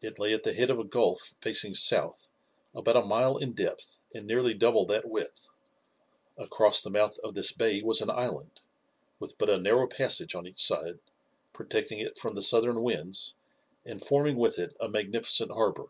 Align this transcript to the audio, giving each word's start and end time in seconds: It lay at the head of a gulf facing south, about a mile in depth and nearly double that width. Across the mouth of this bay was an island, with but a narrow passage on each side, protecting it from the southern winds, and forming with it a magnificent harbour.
It 0.00 0.20
lay 0.20 0.32
at 0.34 0.44
the 0.44 0.52
head 0.52 0.70
of 0.70 0.78
a 0.78 0.84
gulf 0.84 1.34
facing 1.40 1.74
south, 1.74 2.30
about 2.76 2.94
a 2.94 3.04
mile 3.04 3.36
in 3.38 3.54
depth 3.54 3.98
and 4.14 4.24
nearly 4.24 4.54
double 4.54 4.86
that 4.86 5.08
width. 5.08 5.48
Across 6.36 6.82
the 6.82 6.92
mouth 6.92 7.18
of 7.24 7.34
this 7.34 7.50
bay 7.50 7.82
was 7.82 8.00
an 8.00 8.08
island, 8.08 8.60
with 9.18 9.36
but 9.36 9.50
a 9.50 9.58
narrow 9.58 9.88
passage 9.88 10.36
on 10.36 10.46
each 10.46 10.64
side, 10.64 11.00
protecting 11.52 11.98
it 11.98 12.16
from 12.18 12.36
the 12.36 12.42
southern 12.44 12.84
winds, 12.84 13.34
and 13.84 14.00
forming 14.04 14.36
with 14.36 14.60
it 14.60 14.76
a 14.78 14.88
magnificent 14.88 15.50
harbour. 15.50 15.86